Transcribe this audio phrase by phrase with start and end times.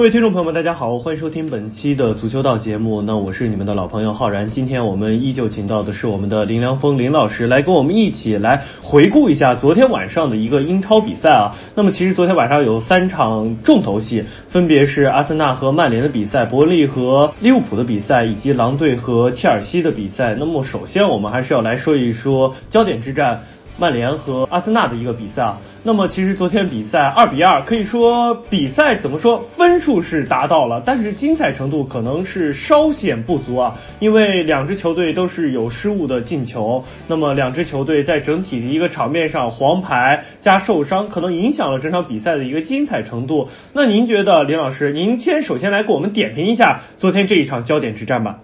[0.00, 3.02] 各位听众朋友们，大家好，欢迎收听本期的足球道节目。
[3.02, 4.48] 那我是你们的老朋友浩然。
[4.48, 11.54] 今天我们依旧请到的是我们的林良锋林老师，来跟我们一起来回顾一下昨天晚上的一个英超比赛啊。
[11.74, 20.34] 那么其实昨天晚上有三场重头戏，分别是阿森纳和曼联的比赛，伯利和利物浦的比赛，以及狼队和切尔西的比赛。
[20.34, 23.44] 那么首先我们还是要来说一说焦点之战。
[23.78, 43.48] 曼联和阿森纳的一个比赛啊，那么其实昨天比赛二比二，可以说比赛怎么说分数是达到了，但是精彩程度可能是稍显不足啊，因为两支球队都是有失误的进球，那么两支球队在整体的一个场面上黄牌加受伤，可能影响了这场比赛的一个精彩程度。
[43.72, 48.40] 那您觉得林老师，您先首先来给我们点评一下昨天这一场焦点之战吧？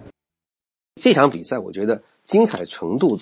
[0.99, 3.19] 这场比赛我觉得精彩程度。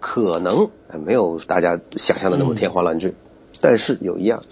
[0.00, 0.70] 可能
[1.04, 3.14] 没有大家想象的那么天花乱坠，
[3.60, 4.42] 但是有一样，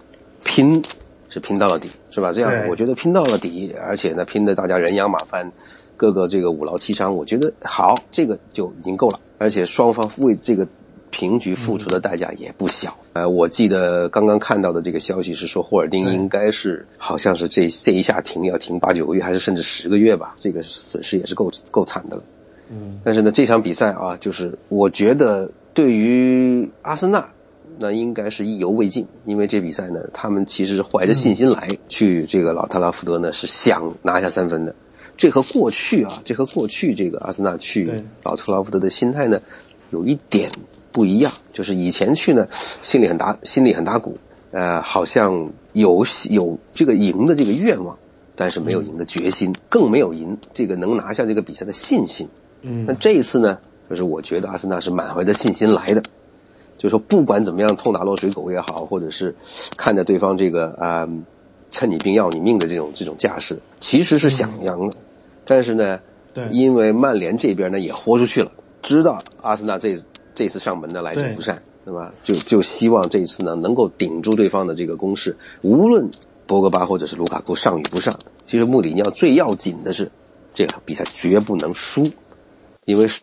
[0.45, 0.85] 拼
[1.31, 2.33] 是拼到了底，是吧？
[2.33, 5.53] 这样我觉得拼到了底，而且呢，拼的大家人仰马翻，
[5.97, 9.21] 各个这个五劳七伤，我觉得好，这个就已经够了。
[9.39, 10.69] 而且双方为这个
[11.11, 12.97] 平局付出的代价也不小。
[13.15, 20.35] 呃，我记得刚刚看到的这个消息是说，霍尔丁应该是好像是这这一下停要停八九个月，还是甚至十个月吧？
[20.39, 22.23] 这个损失也是够够惨的了。
[22.71, 27.29] 嗯，但是呢，这场比赛啊，就是我觉得对于阿森纳，
[27.79, 34.75] 那应该是意犹未尽，因为这比赛呢，他们其实是怀着信心来去这个老特拉福德呢，是想拿下三分的。
[35.17, 39.41] 这和过去啊，这和过去这个阿森纳去老特拉福德的心态呢，
[39.91, 40.51] 有一点
[40.93, 42.49] 不一样，就是以前去呢，
[42.83, 44.19] 心里很打心里很打鼓，
[44.53, 47.99] 呃，好像有有这个赢的这个愿望，
[48.37, 52.29] 但是没有赢的决心，更没有赢这个能拿下这个比赛的信心。
[52.63, 53.59] 嗯，那这一次呢，
[53.89, 56.03] 就是我觉得阿森纳是满怀的信心来的，
[56.77, 59.37] 就是说不管怎么样痛打落水狗也好，或者是
[59.77, 61.09] 看着对方这个啊
[61.71, 64.97] 趁你病要你命的这种这种架势，其实是想赢的，
[65.45, 66.01] 但是呢，
[66.35, 68.53] 对，因为曼联这边呢也豁出去了，
[68.83, 69.97] 知道阿森纳这
[70.35, 72.13] 这次上门的来者不善，对吧？
[72.25, 76.11] 就就希望这次呢能够顶住对方的这个攻势，无论
[76.47, 80.11] 博格巴或者是卢卡库上与不上，其实穆里尼奥最要紧的是
[80.55, 82.11] 这场比赛绝不能输。
[82.89, 83.21] 因为是。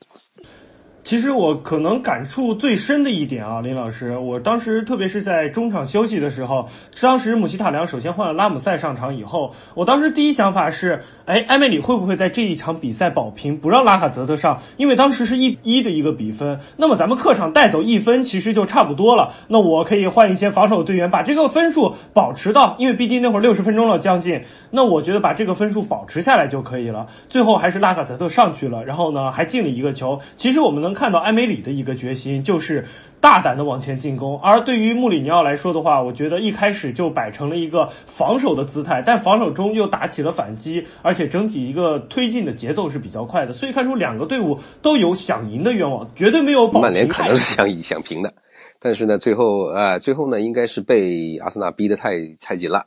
[1.05, 6.67] 其实我可能感触最深的一点啊，林老师，我当时特别是在中场休息的时候，
[6.99, 14.61] 当时姆希塔良首先换了拉姆塞上场以后，我当时第一想法是，哎，埃梅里会不会在这一场比赛保平，不让拉卡泽特上？
[14.77, 19.33] 因为当时是一一的一个比分，那么咱们客场带走一分，其实就差不多了。
[19.47, 24.41] 那我可以换一些防守队员，把这个分数保持到，因为毕竟那会儿六十分钟了将近，
[24.71, 27.05] 那我觉得把这个分数保持下来就可以了。
[27.29, 30.19] 最后还是拉卡泽特上去了，然后呢还进了一个球。
[30.35, 32.85] 其实我们能看到埃梅里的一个决心，就是
[33.19, 34.39] 大胆的往前进攻。
[34.39, 43.53] 而对于穆里尼奥来说的话，我觉得一开始就摆成了一个防守的姿态，但防守中又打起了反击，而且整体一个推进的节奏是比较快的。
[43.53, 46.81] 所以看出两个队伍都有想赢的愿望，绝对没有保。
[46.81, 48.33] 曼联可能是想赢想平的，
[48.79, 52.85] 但是呢，最后啊，最后呢，应该是被阿森纳逼得太太紧了。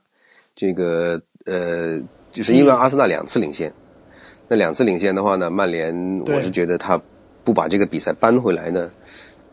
[0.57, 2.01] 这个呃，
[2.33, 3.75] 就是因为阿森纳两次领先，
[4.49, 7.01] 那两次领先的话呢，曼联我是觉得他。
[7.45, 8.91] 不把这个比赛扳回来呢，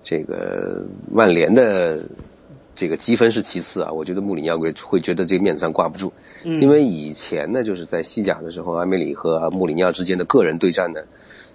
[0.03, 2.03] 这个曼联的
[2.75, 3.91] 这个积分是其次啊。
[3.91, 6.11] 我觉得穆里尼奥会会觉得这个面子上挂不住，
[6.43, 11.01] 因为以前呢就是在西甲的时候，埃梅里和穆里尼奥之间的个人对战呢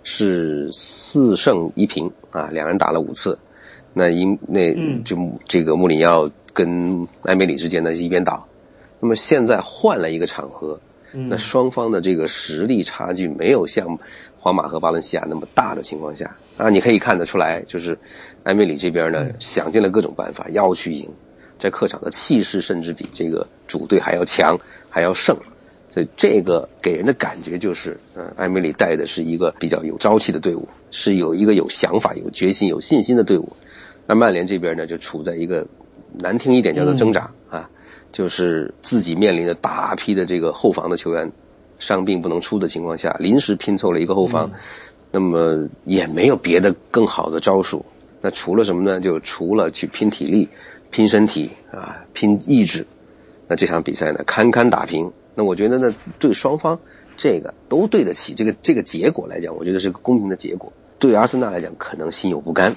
[0.02, 3.38] 是四胜一平啊，两人打了五次，
[3.92, 4.74] 那因那
[5.04, 8.46] 就这个穆里尼奥跟埃梅里之间呢是一边倒。
[9.02, 10.80] 那么现在换了一个场合，
[11.12, 13.98] 那双方的这个实力差距没有像。
[14.42, 17.98] 皇马和巴伦西亚那么大的情况下啊，你可以看得出来，就是
[18.44, 21.10] 埃梅里这边呢想尽了各种办法要去赢，
[21.58, 24.58] 在客场的气势甚至比这个主队还要强，
[24.88, 25.36] 还要胜，
[25.90, 33.58] 所以这个给人的感觉就是，嗯，埃梅里带的是一个比较有朝气的队伍，是有一个有想法、有决心、有信心的队伍。
[34.06, 35.66] 那曼联这边呢，就处在一个
[36.18, 37.68] 难听一点叫做挣扎啊，
[38.12, 41.32] 就是自己面临着大批的这个后防的球员。
[41.82, 44.50] 伤病不能出的情况下，临时拼凑了一个后防，
[45.12, 47.86] 那么也没有别的更好的招数。
[48.20, 49.00] 那除了什么呢？
[49.00, 50.50] 就除了去拼体力、
[50.90, 52.86] 拼身体啊、拼意志。
[53.48, 55.14] 那这场比赛呢，堪堪打平。
[55.34, 56.80] 那我觉得呢，对双方
[57.16, 60.74] 这个都对得起这个这个结果来讲，我觉得是个公平的结果。
[60.98, 62.76] 对阿森纳来讲，可能心有不甘。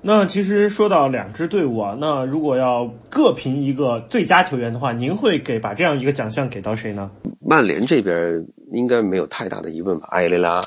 [0.00, 7.10] 那其实说到两支队伍啊，那如果要各评一个最佳球员的话，您会给把这样一个奖项给到谁呢？
[7.40, 10.62] 曼联这边应该没有太大的疑问吧，埃雷拉。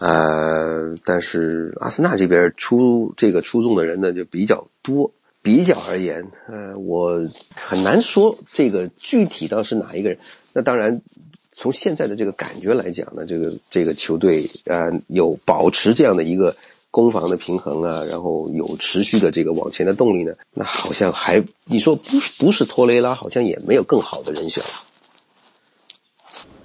[0.00, 5.12] 呃，但是阿森纳这边出这个出众的人呢就比较多。
[5.40, 7.20] 比较而言，呃，我
[7.54, 10.18] 很难说这个具体到是哪一个人。
[10.52, 11.00] 那当然，
[11.50, 16.56] 从现在的这个感觉来讲呢，这个这个球队呃有保持这样的一个
[16.98, 24.70] 攻防的平衡啊，然后有持续的这个往前的动力呢，那好像还你说不不是托雷拉，好像也没有更好的人选了。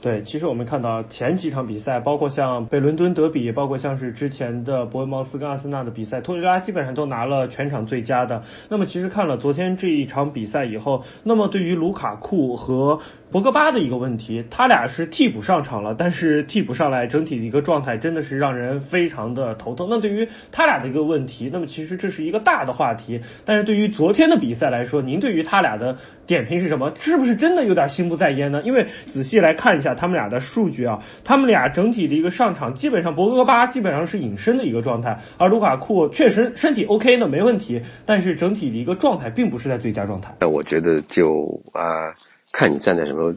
[0.04, 8.44] 对，其实我们看到前几场比赛，包括像北伦敦德比，包括像是之前的伯恩茅斯跟阿森纳的比赛，托雷拉基本上都拿了全场最佳的。
[8.68, 13.00] 那么其实看了昨天这一场比赛以后，那么对于卢卡库和
[13.32, 19.88] 博格巴的一个问题，他俩是替补上场了，但是替补上来整体的一个状态真的是让人非常的头疼。
[19.90, 23.22] 那对于他俩的一个问题，那么其实这是一个大的话题。
[23.46, 25.96] 但是对于昨天的比赛来说，您对于他俩的
[26.28, 26.92] 点评是什么？
[27.00, 28.62] 是不是真的有点心不在焉呢？
[28.66, 29.93] 因为仔细来看一下。
[29.96, 40.36] 他们俩的数据啊，他们俩整体的一个上场，基本上博格巴基本上是隐身的一个状态，而卢卡库确实身体 OK 的没问题，但是整体的一个状态并不是在最佳状态。
[40.40, 42.14] 那我觉得就啊，
[42.52, 43.34] 看你站在什么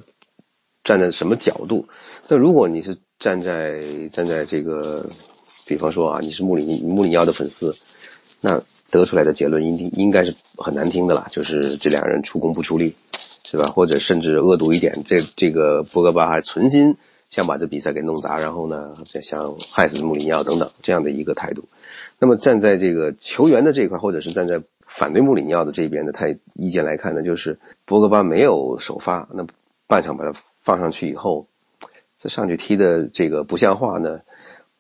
[0.85, 1.89] 站在什么角度。
[2.29, 5.09] 那如果你是站在站在这个，
[5.67, 7.75] 比方说啊，你是穆里穆里尼奥的粉丝，
[8.41, 8.61] 那
[8.91, 12.95] 得出来的结论应应该是很难听的啦，就是这两人出工不出力。
[13.49, 13.69] 是吧？
[13.69, 16.97] 或者甚至恶毒一点，这这个博格巴还存心
[17.31, 21.69] 想把这比赛给弄砸，然后呢，再想害死穆里尼奥等等这样的一个态度。
[22.19, 29.47] 那么站在这个球员的这一块，或者是站在反对穆里尼奥的这边的态意见来看呢，就是博格巴没有首发，那
[29.87, 31.47] 半场把他放上去以后，
[32.17, 34.23] 再上去踢的这个不像话呢，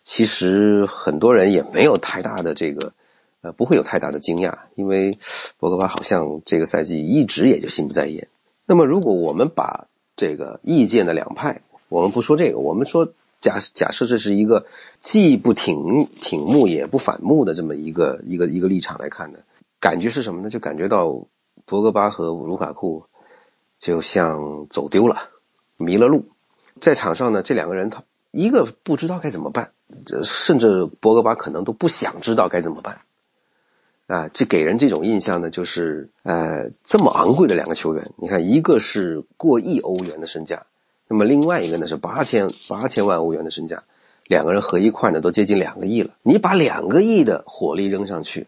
[0.03, 2.95] 其实很多人也没有太大的这个
[3.43, 5.19] 呃不会有太大的惊讶，因为
[5.59, 8.27] 博格巴好像这个赛季一直也就心不在焉。
[8.69, 9.87] 那么，如果我们把
[10.17, 14.67] 这个意见的两派，我们不说这个，我们说假假设这是一个
[15.03, 19.39] 既不挺挺穆也不反穆的这么一个一个一个立场来看呢，
[19.79, 20.51] 感觉是什么呢？
[20.51, 21.27] 就感觉到
[21.65, 23.05] 博格巴和卢卡库
[23.79, 25.29] 就像走丢了，
[25.77, 26.25] 迷了路，
[26.81, 28.03] 在场上呢，这两个人他
[28.33, 29.71] 一个不知道该怎么办，
[30.25, 33.03] 甚至博格巴可能都不想知道该怎么办。
[34.07, 40.67] 啊，这给人这种印象呢，就是呃，这么昂贵的两个球员，你看，一个是过亿欧元的身价，
[41.09, 43.83] 那么另外一个呢是八千八千万欧元的身价，
[44.29, 46.15] 两个人合一块呢都接近两个亿了。
[46.23, 48.47] 你把两个亿的火力扔上去，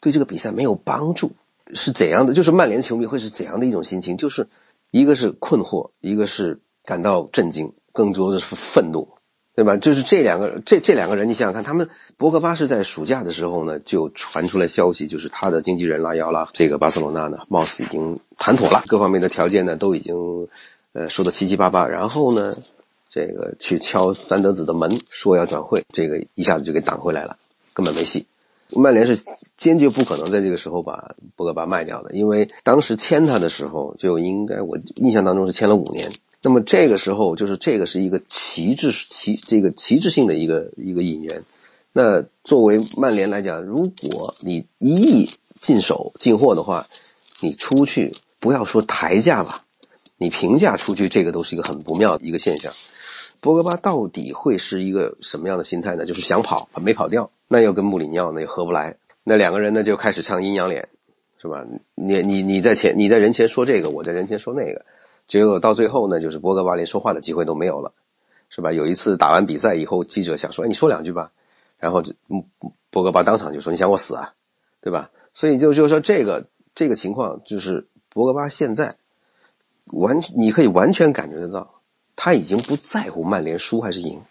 [0.00, 1.30] 对这个比赛没有帮助，
[1.72, 2.34] 是怎样的？
[2.34, 4.16] 就是曼联球迷会是怎样的一种心情？
[4.16, 4.48] 就是
[4.90, 9.15] 一个是困惑，一个是感到震惊，更多的是愤怒。
[9.56, 9.78] 对吧？
[9.78, 11.88] 就是这两个，这这两个人，你想想看，他们
[12.18, 20.48] 博格巴是在暑假的时候呢，就传出来消息，就是他的经纪人拉奥拉，这个巴塞罗那呢，貌似已经谈妥了，各方面的条件呢都已经
[20.92, 22.54] 呃说的七七八八，然后呢，
[23.08, 27.38] 这个去敲三德子的门，说要转会，这个一下子就给挡回来了，
[27.72, 28.26] 根本没戏。
[28.76, 29.16] 曼联是
[29.56, 36.10] 坚决不可能在这个时候把博格巴卖掉的，因为当时签他的时候就应该，我印象当中是签了五年。
[36.46, 41.42] 那么这个时候，就是这个是一个旗帜旗这个旗帜性的一个一个引援。
[41.92, 45.28] 那作为曼联来讲，如果你一亿
[45.60, 46.86] 进手进货的话，
[47.40, 49.64] 你出去不要说抬价吧，
[50.16, 52.72] 你平价出去，这个都是一个很不妙的一个现象。
[53.40, 56.06] 博格巴到底会是一个什么样的心态呢？
[56.06, 60.90] 就是想跑，没跑掉，那又跟穆里尼奥那又合不来，那两个人呢就开始唱阴阳脸，
[61.42, 61.66] 是吧？
[61.96, 64.84] 你你你在前你在人前说这个，我在人前说那个。
[65.28, 67.92] 结果到最后呢，就是博格巴连说话的机会都没有了，
[68.48, 68.70] 是吧？
[68.70, 71.32] 有一次打完比赛以后，记者想说：“哎，你说两句吧。”
[71.78, 72.44] 然后这，嗯
[72.90, 74.34] 博格巴当场就说：“你想我死啊，
[74.80, 78.94] 对吧？”所以就就说这个这个情况，就是博格巴现在
[79.86, 81.82] 完，你可以完全感觉得到，
[82.14, 84.22] 他已经不在乎曼联输还是赢，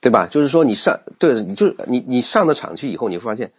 [0.00, 0.26] 对吧？
[0.26, 3.52] 就是说你上对，你就你你上的场去以后，你会发现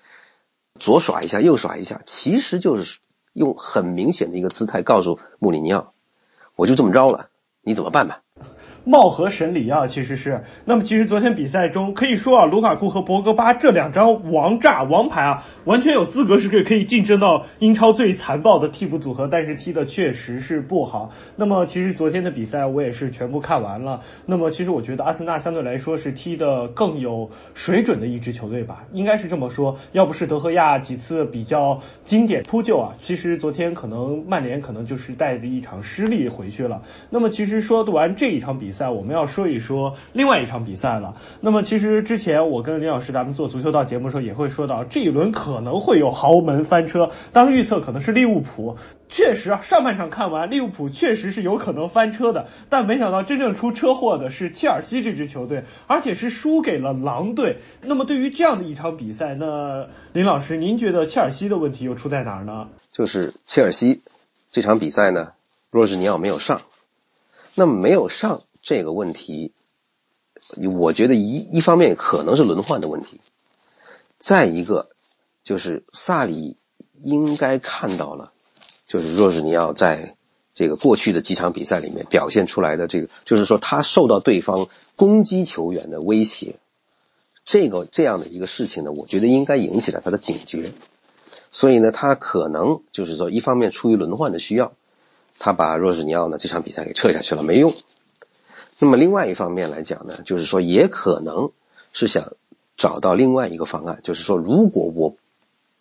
[0.79, 2.99] 左耍一下，右耍一下，其实就是。
[3.35, 5.93] 用很明显的一个姿态告诉穆里尼奥，
[6.55, 7.29] 我就这么着了，
[7.61, 8.21] 你怎么办吧？
[8.83, 10.43] 貌合神离啊，其实是。
[10.65, 21.09] 那么其实昨天比赛中可以说啊，卢卡库和博格巴这两张王炸王牌啊，完全有资格是可以可以竞争到英超最残暴的替补组合，但是踢的确实是不好。
[21.35, 24.01] 那么其实昨天的比赛我也是全部看完了。
[24.25, 29.77] 那么其实我觉得阿森纳相对来说是踢的更有水准的一支球队吧，应该是这么说。
[29.93, 36.83] 要不是德赫亚几次比较经典扑救啊，其实昨天可能曼联可能就是带着一场失利回去了。
[37.09, 41.15] 那么其实说完这这一场比赛，我们要说一说另外一场比赛了。
[41.41, 48.77] 那么其实之前我跟林老师咱们做足球道节目的时候也会说到，这一轮可能会有豪门翻车，当时预测可能是利物浦。
[49.09, 57.57] 确实啊，上半场看完利物浦确实是有可能翻车的，但没想到真正出车祸的是切尔西这支球队，而且是输给了狼队。
[57.83, 62.69] 那么对于这样的一场比赛，那林老师您觉得切尔西的问题又出在哪儿呢？
[62.91, 64.01] 就是切尔西
[64.51, 65.33] 这场比赛呢，
[65.69, 66.61] 若日尼奥没有上。
[67.55, 69.53] 那么没有上这个问题，
[70.77, 73.21] 我觉得一一方面可能是轮换的问题，
[74.19, 74.89] 再一个
[75.43, 76.57] 就是萨里
[77.01, 78.33] 应该看到了，
[78.87, 80.15] 就是若日尼奥在
[80.53, 86.59] 这个过去的几场比赛里面表现出来的这个，就是说他受到对方攻击球员的威胁，
[87.45, 90.73] 这个这样的一个事情呢，我觉得应该引起了他的警觉，
[91.51, 94.73] 所以呢，他可能就是说一方面出于轮换的需要。
[95.37, 97.73] 他把若日尼奥呢这场比赛给撤下去了，没用。
[98.79, 101.51] 那么另外一方面来讲呢，就是说也可能
[101.93, 102.33] 是想
[102.77, 105.15] 找到另外一个方案，就是说如果我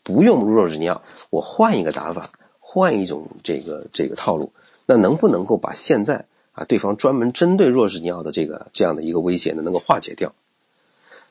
[0.03, 2.31] 不用若日尼奥，我换一个打法，
[2.61, 4.53] 换一种这个这个套路，
[4.87, 10.35] 那能不能够把现在啊对方专门针对若日尼奥的这个这样的一个威胁呢，能够化解掉？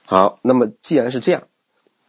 [0.05, 1.43] 好，那么既然是这样，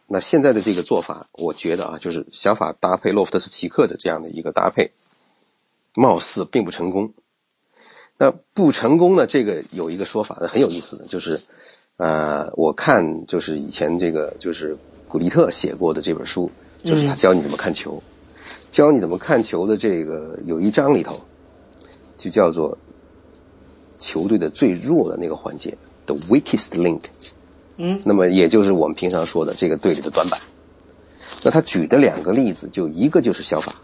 [0.07, 4.91] 那现在的这个做法，我觉得啊，就是小法搭配洛夫特斯奇克的这样的一个搭配。
[5.95, 7.13] 貌似并不成功，
[8.17, 9.27] 那不成功呢？
[9.27, 11.41] 这个有一个说法，很有意思的，就是，
[11.97, 16.51] 呃，我看就是以前这个就是古利特写过的这本书，
[16.83, 18.03] 就是他教你怎么看球，
[18.71, 21.21] 教你怎么看球的这个有一章里头，
[22.17, 22.77] 就叫做
[23.97, 27.01] 球队的最弱的那个环节，the weakest link。
[27.77, 30.39] 嗯，那么也就是我们平常说的这个队里的短板。
[31.43, 33.75] 那他举的两个例子，就一个就是小法。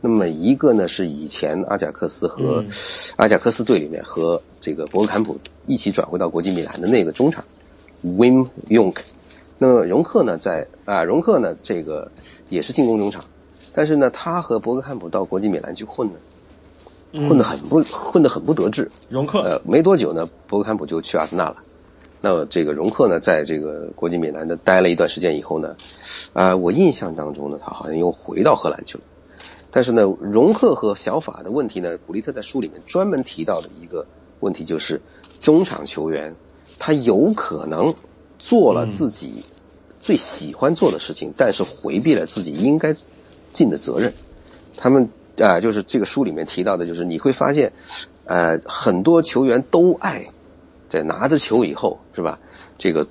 [0.00, 2.64] 那么一个呢是以前阿贾克斯和
[3.16, 7.44] 阿贾克斯队里面和这个博格坎普一起转回到国际米兰的那个中场
[8.04, 9.02] ，Wim y o n k。
[9.58, 12.12] 那么容克呢在啊容克呢这个
[12.48, 13.24] 也是进攻中场，
[13.74, 16.14] 但是呢他和博格坎普到国际米兰去混呢，
[17.28, 18.88] 混得很不混得很不得志。
[19.08, 21.56] 容克呃没多久呢博格坎普就去阿森纳了，
[22.20, 25.74] 那么这个容克呢在这个国际米兰的待了一段时间以后呢，
[26.34, 29.04] 啊我印象当中呢他好像又回到荷兰去了。
[29.70, 34.06] 但是呢，容克和小法的问题呢，古利特在书里面专门提到的一个
[34.40, 35.00] 问题就是，
[35.40, 36.34] 中场球员
[36.78, 37.94] 他有可能
[38.38, 39.44] 做了自己
[40.00, 42.96] 最喜欢做的事情，但是回避了自己应该
[43.52, 44.14] 尽的责任。
[44.76, 47.72] 他们啊，就是这个书里面提到的，就是你会发现，
[48.24, 50.28] 呃，很多球员都爱
[50.88, 52.38] 在拿着球以后，是吧？
[52.78, 53.06] 这个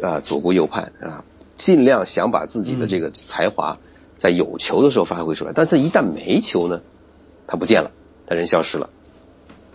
[0.00, 1.24] 啊，左顾右盼啊，
[1.56, 3.78] 尽量想把自己的这个才华。
[4.18, 6.80] 在有球的时候发挥出来，但是一旦没球呢，
[7.46, 7.92] 他不见了，
[8.26, 8.90] 他人消失了。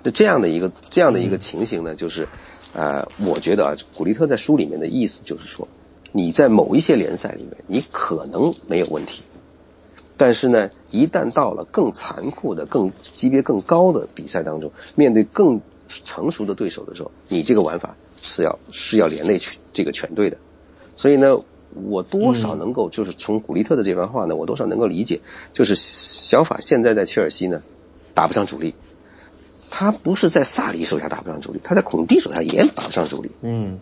[0.03, 2.27] 那这样的一个这样的一个情形呢，就是，
[2.73, 5.67] 呃，我觉得啊，古利特在书里面的意思就是说，
[6.11, 9.21] 你在某一些联赛里面，你可能没有问题，
[10.17, 20.37] 但是呢，一旦到了更残酷的、更级别更高的比赛当中，面对更成熟的对手的时候，你这个玩法是要是要连累全这个全队的，
[20.95, 21.37] 所以呢。
[21.73, 25.21] 我多少能够，就是从古利特的这番话呢，我多少能够理解，
[25.53, 27.61] 就是小法现在在切尔西呢，
[28.13, 28.75] 打不上主力，
[29.69, 33.31] 他不是在萨里手下打不上主力，他在孔蒂手下也打不上主力。
[33.41, 33.79] 嗯。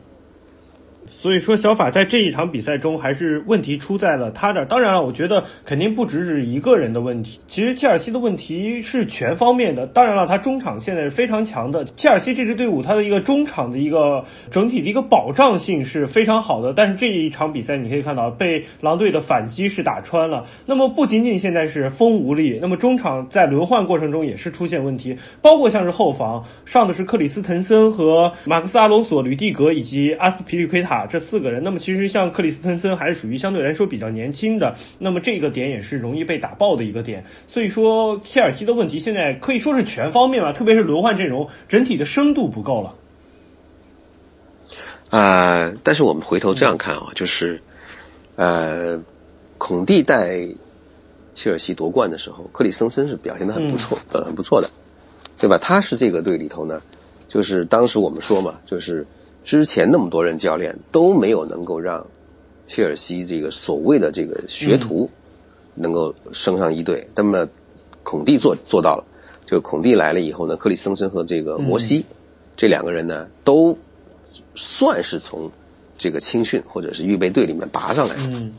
[1.10, 4.66] 所以说，小法在这一场比赛中还是问题出在了他这儿。
[4.66, 7.40] 当然了，我觉得肯定不只是一个人的问题。
[7.48, 9.88] 其实切尔西的问题是全方面的。
[9.88, 11.84] 当然了，他中场现在是非常强的。
[11.84, 16.74] 切尔西这支队伍，他的一个中场的一个整体的一个保障性是非常好的。
[16.74, 20.46] 但是这一场比赛，你可以看到被狼队的反击是打穿了。
[20.66, 30.99] 那么不仅仅现在是锋无力，那么中场在轮换过程中也是出现问题，包括像是后防上的是克里斯滕森和马克斯阿隆索、吕蒂格以及阿斯皮利奎塔。
[31.06, 37.26] 这四个人，那么其实像克里斯滕森还是属于相对来说比较年轻的，那么这个点也是容易被打爆的一个点。
[37.48, 42.96] 所以说，切尔西的问题现在可以说是全方面吧，特别是轮换阵容整体的深度不够了。
[45.10, 47.62] 啊，但是我们回头这样看啊，就是
[48.36, 49.04] 呃，
[49.58, 50.48] 孔蒂带
[51.34, 54.70] 切尔西夺冠的时候，克里斯滕森是表现的很不错，呃，很不错的，
[55.38, 55.58] 对吧？
[55.58, 56.82] 他是这个队里头呢，
[57.28, 59.08] 就是当时我们说嘛，就是
[59.50, 62.06] 之前那么多任教练都没有能够让
[62.68, 65.10] 切尔西这个所谓的这个学徒
[65.74, 67.50] 能够升上一队，那么
[68.04, 69.06] 孔蒂做做到了。
[69.48, 72.06] 就孔蒂来了以后呢，克里斯滕森和这个摩西
[72.58, 73.80] 这两个人呢，都
[74.54, 75.52] 算是从
[75.98, 78.52] 这个青训或者是预备队里面拔上来的。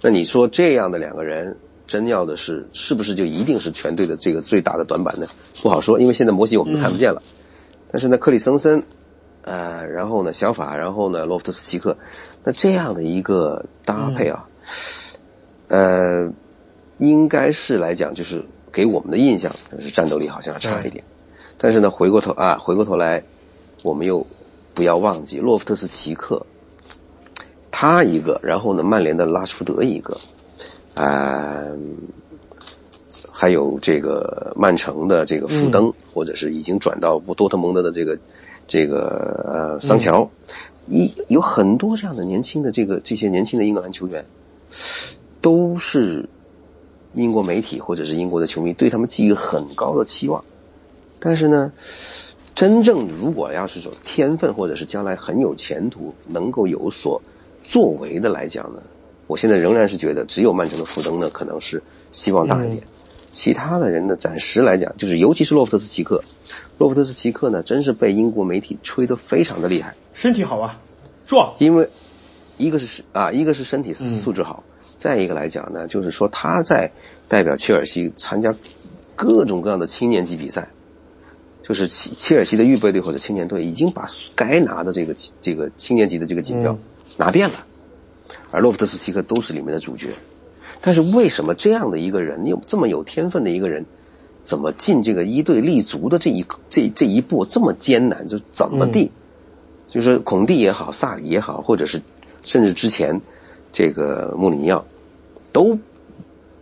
[0.00, 5.28] 那你说这样的两个人，真要的是是不是就一定是全队的这个最大的短板呢？
[5.62, 7.22] 不好说，因为现在摩西我们看不见了。
[7.92, 8.82] 但是呢，克里斯滕森，
[9.44, 11.96] 呃，然后呢，小法，然后呢，洛夫特斯奇克，
[12.42, 14.48] 那这样的一个搭配啊，
[15.68, 16.32] 呃，
[16.98, 18.44] 应该是来讲就是。
[18.74, 21.04] 给我们的印象是战斗力好像要差一点，
[21.58, 23.22] 但是呢，回过头啊，回过头来，
[23.84, 24.26] 我们又
[24.74, 26.44] 不要忘记洛夫特斯奇克，
[27.70, 30.18] 他一个，然后呢，曼联的拉什福德一个，
[30.94, 31.70] 啊，
[33.30, 38.18] 还有这个曼城的这个福登，或者是已经转到多特蒙德的这个
[38.66, 40.30] 这个呃桑乔，
[40.86, 44.24] 一有很多这样的年轻的这个这些年轻的英格兰球员，
[45.40, 46.28] 都是。
[47.16, 50.44] 英国媒体或者是英国的球迷对他们寄予很高的期望，
[51.20, 51.70] 但是呢，
[52.56, 57.22] 真正如果要是说天分或者是将来很有前途、能够有所
[57.62, 58.82] 作为的来讲呢，
[59.28, 62.82] 我现在仍然是觉得只有曼城的福登呢可能是希望大一点，
[63.34, 66.22] 其他的人呢暂时来讲，就是尤其是洛夫特斯奇克，
[66.78, 70.80] 洛夫特斯奇克呢真是被英国媒体吹得非常的厉害，身体好啊，
[71.26, 71.90] 壮，因为
[72.56, 74.62] 一个是啊一个是身体素质好。
[74.96, 76.92] 再一个来讲呢，就是说他在
[77.28, 78.54] 代表切尔西参加
[79.16, 80.70] 各种各样的青年级比赛，
[81.62, 86.78] 就是切切尔西的预备队或者青年队已经把该拿的这个这个青年级的这个锦标
[87.18, 87.66] 拿遍了，
[88.52, 90.10] 而洛夫特斯奇克都是里面的主角。
[90.84, 93.86] 但是为什么这样的一个人有这么有天分的一个人，
[94.42, 98.28] 怎么进这个一队立足的这一这这一步这么艰难？
[98.28, 99.10] 就怎么地？
[99.88, 102.02] 就是孔蒂也好，萨里也好，或者是
[102.42, 103.22] 甚至之前。
[103.76, 104.84] 这个穆里尼奥
[105.52, 105.80] 都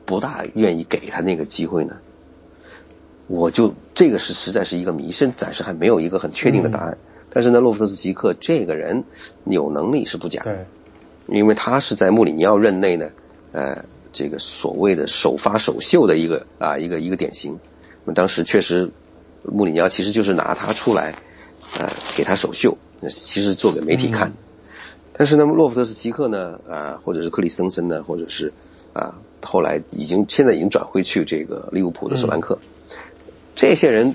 [0.07, 1.97] 不大愿意给他那个机会呢，
[3.27, 6.97] 我就这个是实在是一个谜，现暂时还没有一个很确定的答案。
[7.29, 9.05] 但是呢，洛夫特斯奇克这个人
[9.45, 10.65] 有能力是不假，对，
[11.27, 13.11] 因为他是在穆里尼奥任内呢，
[13.53, 17.59] 呃，这个所谓的首发首秀的一个啊一个一个典型。
[18.05, 18.91] 那么当时确实
[19.45, 21.15] 穆里尼奥其实就是拿他出来，
[21.79, 22.77] 呃，给他首秀，
[23.11, 24.33] 其实做给媒体看。
[25.15, 28.53] 但是呢，洛夫特斯奇克呢，啊，或者是克里斯滕森呢，或者是
[28.93, 32.59] 啊，后来已经现在已经转回去这个利物浦的索兰克，
[33.55, 34.15] 这些人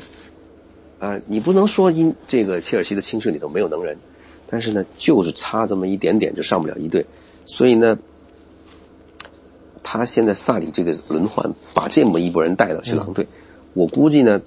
[1.00, 4.00] 啊，你不能说因这个切尔西的青训里头没有能人，
[4.48, 7.06] 但是呢，就是差这么一点点就上不了一队，
[7.46, 8.00] 所以呢，
[9.90, 13.26] 他现在萨里这个轮换把这么一拨人带到去狼队，
[13.74, 14.42] 我估计呢，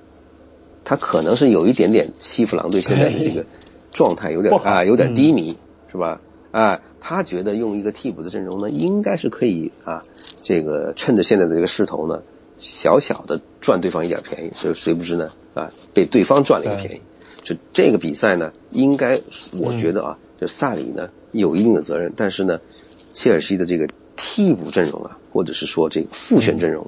[0.85, 3.47] 他可能是有一点点欺负狼队现在的这个
[3.91, 5.57] 状态有点啊有点低迷，
[5.91, 6.21] 是吧？
[6.51, 10.05] 啊，他觉得用一个替补的阵容呢，应该是可以啊，
[10.43, 12.23] 这个趁着现在的这个势头呢，
[12.59, 15.31] 小小的赚对方一点便宜，所以谁不知呢？
[15.55, 17.01] 啊，被对方赚了一个便宜。
[17.43, 19.23] 就这个比赛呢，应该
[19.59, 22.61] 我觉得啊，就萨里呢有一定的责任，但是呢，
[23.15, 23.89] 切尔西的这个
[24.23, 26.87] 替补阵容啊，或者是说这个复选阵容。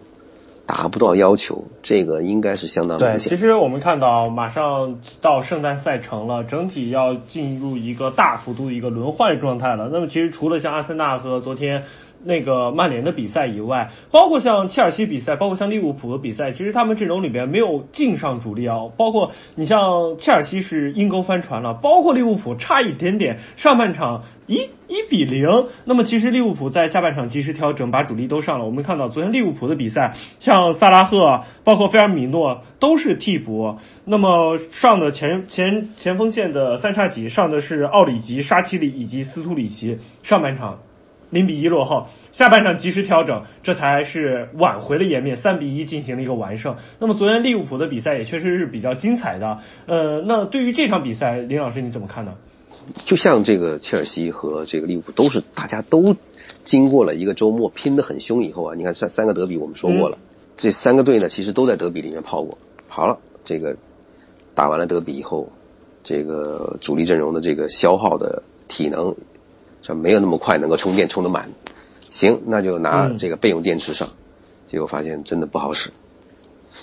[0.66, 3.16] 达不到要求，这个应该是相当明显。
[3.16, 9.88] 对，其实我们看到马上到圣诞赛程了，整体要进入一个大幅度一个轮换状态了。
[9.92, 11.84] 那么其实除了像阿森纳和昨天。
[12.24, 18.76] 那个曼联的比赛以外，包括像切尔西比赛，包括像利物浦的比赛，其实他们阵容里边没有进上主力啊。
[18.96, 25.66] 包括你像切尔西是阴沟翻船了，包括利物浦差一点点，上半场一一比零。
[25.84, 28.64] 那么其实利物浦在下半场及时调整，把主力都上了。
[28.64, 33.78] 我们看到昨天利物浦的比赛，像萨拉赫，包括菲尔米诺都是替补。
[34.04, 39.98] 那么上的前前前锋线的三叉戟上的是奥里吉、沙奇里以及斯图里奇。
[40.22, 40.78] 上半场。
[41.32, 46.76] 零比一落后，下半场及时调整，这才是挽回了颜面，三比一进行了一个完胜。
[46.98, 49.58] 那么昨天利物浦的比赛也确实是比较精彩的。
[49.86, 52.34] 呃，那对于这场比赛，林老师你怎么看呢？
[53.04, 56.16] 就像这个切尔西和这个利物浦都是大家都
[56.64, 60.18] 经过了一个周末拼得很凶以后啊，你看三三个德比我们说过了，
[60.56, 62.58] 这三个队呢其实都在德比里面泡过。
[62.88, 63.76] 好了，这个
[64.54, 65.50] 打完了德比以后，
[66.04, 69.16] 这个主力阵容的这个消耗的体能。
[69.82, 71.50] 这没有那么快能够充电充得满，
[72.10, 74.10] 行，那就拿这个备用电池上，
[74.66, 75.90] 结果发现真的不好使，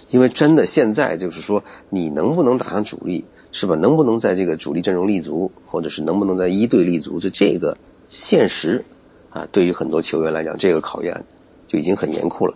[0.10, 3.76] 因为真的现在就是说你能不能打上主力，是吧？
[3.76, 7.78] 能不能在这个主力阵容立足，或者是能不能在一队立足，就这个
[8.10, 8.86] 现实
[9.30, 11.24] 啊，对于很多球员来讲，这个考验
[11.68, 12.56] 就已经很严酷了。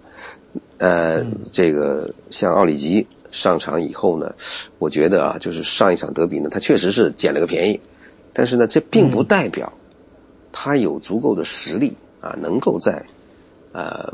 [0.78, 4.36] 呃，这个像奥里吉上场以后呢，
[4.78, 7.80] 我觉得啊，就是上一场德比呢，他确实是捡了个便宜，
[8.34, 9.74] 但是呢，这并不代表
[10.54, 13.06] 他有足够的实力啊，能够在
[13.74, 14.14] 呃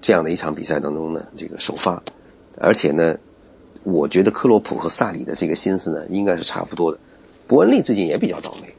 [0.00, 2.02] 这样的一场比赛当中呢，这个首发，
[2.58, 3.18] 而且呢，
[3.84, 6.98] 我觉得克洛普和萨里的这个心思呢，应该是差不多的。
[7.46, 8.74] 伯恩利最近也比较倒霉。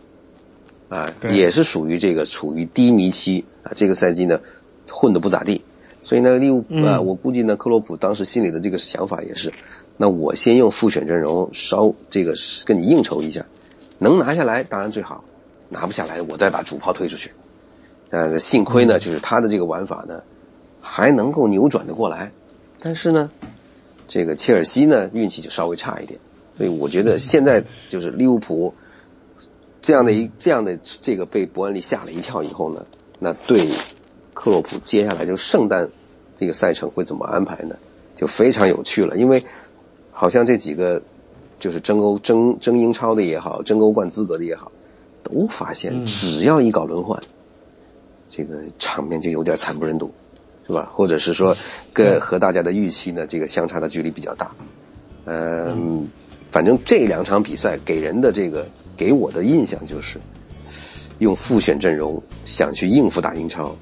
[0.88, 4.42] 啊，也是属于这个处于低迷期啊，这个赛季呢
[4.88, 5.64] 混的不咋地，
[6.04, 9.52] 所以呢利物浦啊，我估计呢克洛普当时心里的这个想法也是，
[9.98, 12.36] 那我先用复选阵容稍这个
[12.66, 13.48] 跟你应酬一下，
[13.98, 15.24] 能拿下来当然最好，
[15.76, 17.32] 拿不下来我再把主炮推出去。
[18.10, 20.24] 呃，幸亏呢就是他的这个玩法呢
[20.82, 22.32] 还能够扭转的过来，
[22.80, 23.30] 但是呢
[24.08, 26.20] 这个切尔西呢运气就稍微差一点，
[26.58, 28.74] 所以我觉得现在就是利物浦。
[29.82, 32.88] 这样的一这样的这个被伯恩利吓了一跳以后呢，
[33.20, 33.70] 那对
[34.34, 35.90] 克洛普接下来就圣诞
[36.36, 37.76] 这个赛程会怎么安排呢？
[38.16, 39.46] 就非常有趣了，因为
[40.12, 41.04] 好像这几个
[41.60, 44.72] 就是争欧争争英超的也好，争欧冠资格的也好，
[45.26, 47.20] 都发现只要一搞轮换，
[48.30, 50.14] 这个场面就有点惨不忍睹，
[50.66, 50.90] 是吧？
[50.94, 51.58] 或者是说
[51.92, 54.52] 跟和大家的预期呢，这个相差的距离比较大。
[55.26, 56.08] 嗯，
[56.48, 58.66] 反正这两场比赛给人的这个。
[58.98, 60.22] 给我的印象就是，
[61.20, 63.76] 用复选阵容想去应付打英超。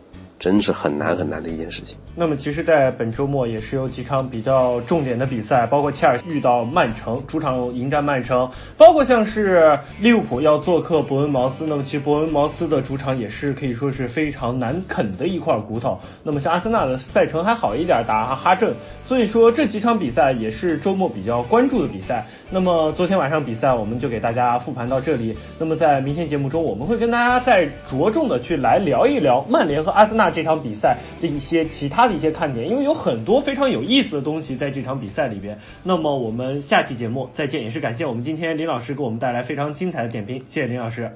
[0.43, 1.95] 真是很难很难的一件事情。
[2.17, 8.45] 那么，其实，在本周末也是有几场比较重点的比赛，包括切尔西遇到曼城，主场迎战曼城；
[8.77, 11.63] 包括像是利物浦要做客伯恩茅斯。
[11.65, 15.97] 那么，其实伯恩茅斯的主场也是可以说是非常难啃的一块骨头。
[16.23, 18.75] 那么，像阿森纳的赛程还好一点，打哈镇。
[19.01, 22.27] 所以说，这几场比赛也是周末比较关注的比赛。
[22.51, 25.33] 那么，昨天晚上比赛我们就给大家复盘到这里。
[25.57, 30.32] 那么，在明天节目中，我们会跟大家再着重的去来聊一聊曼联和阿森纳。
[30.33, 35.57] 这场比赛的一些其他的一些看点，因为有很多非常有意思的东西在这场比赛里边。
[35.83, 41.11] 那么我们下期节目再见，也是感谢我们今天林老师给我们带来非常精彩的点评，谢谢林老师。